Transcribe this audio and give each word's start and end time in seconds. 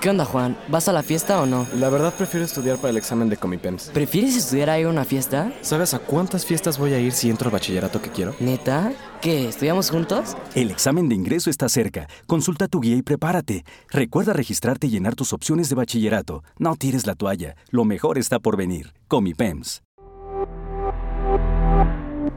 ¿Qué 0.00 0.08
onda, 0.08 0.24
Juan? 0.24 0.56
¿Vas 0.68 0.88
a 0.88 0.94
la 0.94 1.02
fiesta 1.02 1.42
o 1.42 1.44
no? 1.44 1.66
La 1.74 1.90
verdad 1.90 2.14
prefiero 2.16 2.46
estudiar 2.46 2.78
para 2.78 2.88
el 2.88 2.96
examen 2.96 3.28
de 3.28 3.36
Comipems. 3.36 3.90
¿Prefieres 3.92 4.34
estudiar 4.34 4.70
a 4.70 4.78
ir 4.80 4.86
a 4.86 4.88
una 4.88 5.04
fiesta? 5.04 5.52
¿Sabes 5.60 5.92
a 5.92 5.98
cuántas 5.98 6.46
fiestas 6.46 6.78
voy 6.78 6.94
a 6.94 6.98
ir 6.98 7.12
si 7.12 7.28
entro 7.28 7.48
al 7.48 7.52
bachillerato 7.52 8.00
que 8.00 8.08
quiero? 8.08 8.34
¿Neta? 8.40 8.94
¿Qué? 9.20 9.46
¿Estudiamos 9.50 9.90
juntos? 9.90 10.38
El 10.54 10.70
examen 10.70 11.10
de 11.10 11.16
ingreso 11.16 11.50
está 11.50 11.68
cerca. 11.68 12.08
Consulta 12.26 12.66
tu 12.66 12.80
guía 12.80 12.96
y 12.96 13.02
prepárate. 13.02 13.66
Recuerda 13.90 14.32
registrarte 14.32 14.86
y 14.86 14.90
llenar 14.90 15.16
tus 15.16 15.34
opciones 15.34 15.68
de 15.68 15.74
bachillerato. 15.74 16.44
No 16.58 16.76
tires 16.76 17.06
la 17.06 17.14
toalla. 17.14 17.54
Lo 17.68 17.84
mejor 17.84 18.16
está 18.16 18.38
por 18.38 18.56
venir. 18.56 18.94
Comipems. 19.06 19.82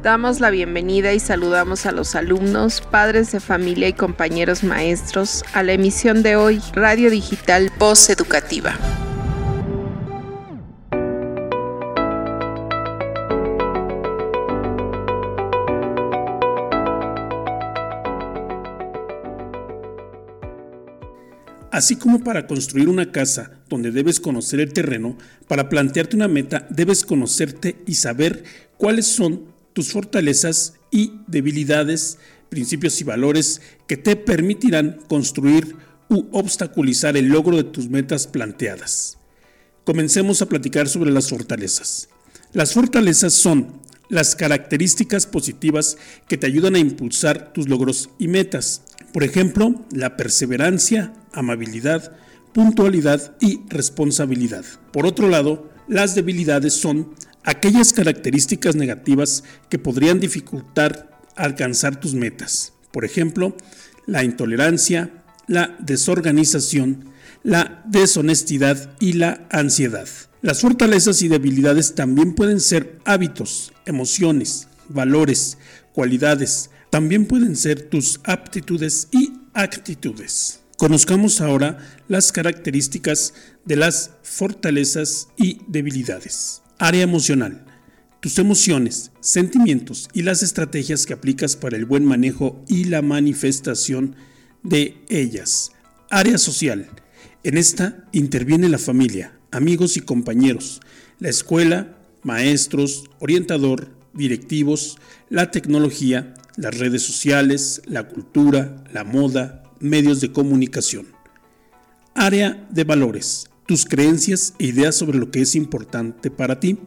Damos 0.03 0.41
la 0.41 0.49
bienvenida 0.49 1.13
y 1.13 1.19
saludamos 1.21 1.85
a 1.85 1.93
los 1.93 2.15
alumnos, 2.15 2.81
padres 2.81 3.31
de 3.31 3.39
familia 3.39 3.87
y 3.87 3.93
compañeros 3.93 4.61
maestros 4.61 5.45
a 5.53 5.63
la 5.63 5.71
emisión 5.71 6.23
de 6.23 6.35
hoy, 6.35 6.61
Radio 6.73 7.09
Digital 7.09 7.71
Voz 7.79 8.09
Educativa. 8.09 8.77
Así 21.71 21.95
como 21.95 22.19
para 22.25 22.45
construir 22.45 22.89
una 22.89 23.09
casa 23.13 23.51
donde 23.69 23.91
debes 23.91 24.19
conocer 24.19 24.59
el 24.59 24.73
terreno, 24.73 25.17
para 25.47 25.69
plantearte 25.69 26.17
una 26.17 26.27
meta 26.27 26.67
debes 26.69 27.05
conocerte 27.05 27.77
y 27.87 27.95
saber 27.95 28.43
cuáles 28.75 29.07
son 29.07 29.52
tus 29.73 29.91
fortalezas 29.91 30.75
y 30.91 31.13
debilidades, 31.27 32.19
principios 32.49 33.01
y 33.01 33.03
valores 33.03 33.61
que 33.87 33.97
te 33.97 34.15
permitirán 34.15 34.99
construir 35.07 35.75
u 36.09 36.27
obstaculizar 36.31 37.17
el 37.17 37.27
logro 37.27 37.57
de 37.57 37.63
tus 37.63 37.89
metas 37.89 38.27
planteadas. 38.27 39.17
Comencemos 39.83 40.41
a 40.41 40.47
platicar 40.47 40.87
sobre 40.87 41.11
las 41.11 41.29
fortalezas. 41.29 42.09
Las 42.53 42.73
fortalezas 42.73 43.33
son 43.33 43.81
las 44.09 44.35
características 44.35 45.25
positivas 45.25 45.97
que 46.27 46.37
te 46.37 46.45
ayudan 46.45 46.75
a 46.75 46.79
impulsar 46.79 47.51
tus 47.51 47.67
logros 47.67 48.09
y 48.19 48.27
metas. 48.27 48.83
Por 49.11 49.23
ejemplo, 49.23 49.83
la 49.91 50.15
perseverancia, 50.15 51.13
amabilidad, 51.33 52.15
puntualidad 52.53 53.35
y 53.41 53.61
responsabilidad. 53.69 54.63
Por 54.91 55.07
otro 55.07 55.29
lado, 55.29 55.71
las 55.87 56.15
debilidades 56.15 56.73
son 56.73 57.15
aquellas 57.43 57.93
características 57.93 58.75
negativas 58.75 59.43
que 59.69 59.79
podrían 59.79 60.19
dificultar 60.19 61.19
alcanzar 61.35 61.99
tus 61.99 62.13
metas. 62.13 62.73
Por 62.91 63.05
ejemplo, 63.05 63.55
la 64.05 64.23
intolerancia, 64.23 65.23
la 65.47 65.75
desorganización, 65.79 67.05
la 67.43 67.83
deshonestidad 67.85 68.95
y 68.99 69.13
la 69.13 69.47
ansiedad. 69.49 70.07
Las 70.41 70.61
fortalezas 70.61 71.21
y 71.21 71.27
debilidades 71.27 71.95
también 71.95 72.35
pueden 72.35 72.59
ser 72.59 72.99
hábitos, 73.05 73.73
emociones, 73.85 74.67
valores, 74.89 75.57
cualidades. 75.93 76.69
También 76.89 77.25
pueden 77.25 77.55
ser 77.55 77.89
tus 77.89 78.19
aptitudes 78.23 79.07
y 79.11 79.33
actitudes. 79.53 80.59
Conozcamos 80.77 81.39
ahora 81.39 81.77
las 82.07 82.31
características 82.31 83.33
de 83.63 83.77
las 83.77 84.11
fortalezas 84.21 85.29
y 85.37 85.61
debilidades. 85.67 86.61
Área 86.83 87.03
emocional. 87.03 87.63
Tus 88.19 88.39
emociones, 88.39 89.13
sentimientos 89.21 90.09
y 90.11 90.23
las 90.23 90.43
estrategias 90.43 91.05
que 91.05 91.13
aplicas 91.13 91.55
para 91.55 91.77
el 91.77 91.85
buen 91.85 92.03
manejo 92.03 92.61
y 92.67 92.83
la 92.83 93.01
manifestación 93.01 94.17
de 94.63 94.97
ellas. 95.07 95.71
Área 96.09 96.37
social. 96.37 96.89
En 97.45 97.57
esta 97.57 98.03
interviene 98.11 98.67
la 98.67 98.79
familia, 98.79 99.31
amigos 99.49 99.95
y 99.95 100.01
compañeros, 100.01 100.81
la 101.19 101.29
escuela, 101.29 101.95
maestros, 102.21 103.05
orientador, 103.19 103.87
directivos, 104.13 104.97
la 105.29 105.51
tecnología, 105.51 106.33
las 106.57 106.77
redes 106.77 107.03
sociales, 107.03 107.81
la 107.85 108.09
cultura, 108.09 108.83
la 108.91 109.05
moda, 109.05 109.63
medios 109.79 110.19
de 110.19 110.33
comunicación. 110.33 111.07
Área 112.13 112.67
de 112.71 112.83
valores 112.83 113.45
tus 113.65 113.85
creencias 113.85 114.53
e 114.59 114.67
ideas 114.67 114.95
sobre 114.95 115.17
lo 115.17 115.31
que 115.31 115.41
es 115.41 115.55
importante 115.55 116.29
para 116.31 116.59
ti. 116.59 116.77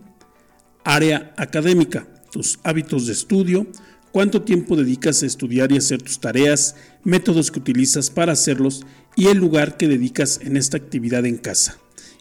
Área 0.84 1.34
académica, 1.36 2.06
tus 2.30 2.58
hábitos 2.62 3.06
de 3.06 3.12
estudio, 3.12 3.66
cuánto 4.12 4.42
tiempo 4.42 4.76
dedicas 4.76 5.22
a 5.22 5.26
estudiar 5.26 5.72
y 5.72 5.78
hacer 5.78 6.02
tus 6.02 6.20
tareas, 6.20 6.76
métodos 7.04 7.50
que 7.50 7.58
utilizas 7.58 8.10
para 8.10 8.32
hacerlos 8.32 8.84
y 9.14 9.26
el 9.26 9.38
lugar 9.38 9.76
que 9.76 9.88
dedicas 9.88 10.40
en 10.42 10.56
esta 10.56 10.76
actividad 10.76 11.26
en 11.26 11.38
casa. 11.38 11.78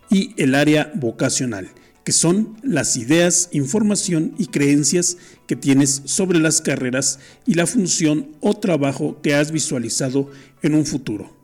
Y 0.10 0.34
el 0.42 0.56
área 0.56 0.92
vocacional, 0.96 1.70
que 2.04 2.12
son 2.12 2.58
las 2.64 2.98
ideas, 2.98 3.50
información 3.52 4.36
y 4.38 4.48
creencias 4.48 5.18
que 5.48 5.56
tienes 5.56 6.04
sobre 6.06 6.40
las 6.40 6.62
carreras 6.62 7.20
y 7.46 7.56
la 7.56 7.66
función 7.66 8.30
o 8.42 8.54
trabajo 8.54 9.20
que 9.22 9.34
has 9.34 9.52
visualizado 9.52 10.30
en 10.62 10.76
un 10.76 10.86
futuro. 10.86 11.36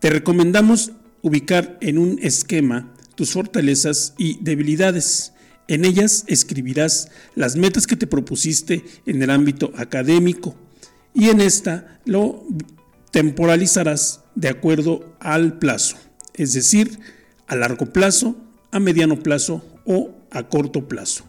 Te 0.00 0.10
recomendamos 0.10 0.92
ubicar 1.26 1.76
en 1.80 1.98
un 1.98 2.20
esquema 2.22 2.94
tus 3.16 3.32
fortalezas 3.32 4.14
y 4.16 4.38
debilidades. 4.44 5.32
En 5.66 5.84
ellas 5.84 6.22
escribirás 6.28 7.08
las 7.34 7.56
metas 7.56 7.88
que 7.88 7.96
te 7.96 8.06
propusiste 8.06 8.84
en 9.06 9.20
el 9.20 9.30
ámbito 9.30 9.72
académico 9.76 10.54
y 11.14 11.30
en 11.30 11.40
esta 11.40 11.98
lo 12.04 12.46
temporalizarás 13.10 14.20
de 14.36 14.48
acuerdo 14.48 15.16
al 15.18 15.58
plazo, 15.58 15.96
es 16.34 16.52
decir, 16.52 17.00
a 17.48 17.56
largo 17.56 17.86
plazo, 17.86 18.36
a 18.70 18.78
mediano 18.78 19.20
plazo 19.20 19.64
o 19.84 20.14
a 20.30 20.44
corto 20.44 20.86
plazo. 20.86 21.24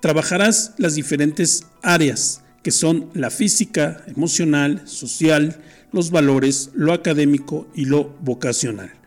Trabajarás 0.00 0.74
las 0.76 0.96
diferentes 0.96 1.64
áreas 1.80 2.42
que 2.62 2.72
son 2.72 3.08
la 3.14 3.30
física, 3.30 4.04
emocional, 4.06 4.82
social, 4.84 5.62
los 5.92 6.10
valores, 6.10 6.72
lo 6.74 6.92
académico 6.92 7.66
y 7.74 7.86
lo 7.86 8.14
vocacional. 8.20 8.99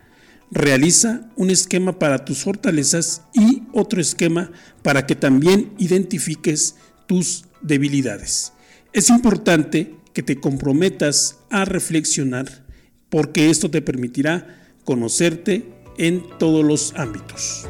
Realiza 0.54 1.28
un 1.36 1.50
esquema 1.50 1.98
para 1.98 2.26
tus 2.26 2.44
fortalezas 2.44 3.24
y 3.34 3.64
otro 3.74 4.00
esquema 4.00 4.52
para 4.84 5.08
que 5.08 5.16
también 5.16 5.74
identifiques 5.80 6.76
tus 7.08 7.46
debilidades. 7.64 8.54
Es 8.94 9.10
importante 9.10 9.96
que 10.14 10.22
te 10.22 10.40
comprometas 10.40 11.40
a 11.50 11.66
reflexionar 11.66 12.64
porque 13.10 13.50
esto 13.50 13.72
te 13.72 13.82
permitirá 13.82 14.76
conocerte 14.84 15.66
en 15.98 16.24
todos 16.38 16.64
los 16.64 16.94
ámbitos. 16.96 17.68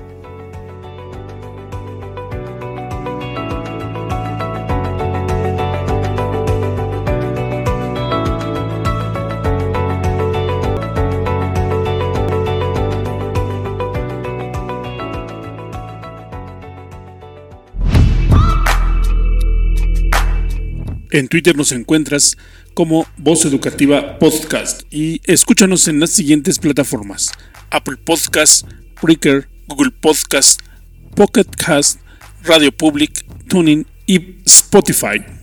En 21.13 21.27
Twitter 21.27 21.55
nos 21.55 21.71
encuentras 21.71 22.37
como 22.73 23.05
Voz 23.17 23.45
Educativa 23.45 24.17
Podcast 24.17 24.81
y 24.89 25.21
escúchanos 25.25 25.87
en 25.87 25.99
las 25.99 26.09
siguientes 26.09 26.57
plataformas: 26.57 27.31
Apple 27.69 27.97
Podcast, 27.97 28.67
Breaker, 28.99 29.47
Google 29.67 29.91
Podcast, 29.91 30.59
Pocket 31.15 31.45
Cast, 31.55 31.99
Radio 32.43 32.71
Public, 32.71 33.23
Tuning 33.47 33.85
y 34.07 34.37
Spotify. 34.43 35.42